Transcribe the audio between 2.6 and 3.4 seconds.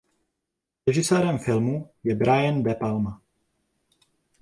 De Palma.